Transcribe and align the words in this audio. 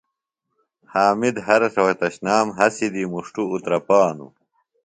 حامد 0.93 1.35
ہر 1.45 1.61
رھوتشنام 1.75 2.47
ہسیۡ 2.57 2.91
دی 2.93 3.03
مُݜٹوۡ 3.11 3.49
اُترپانوۡ۔ 3.51 4.31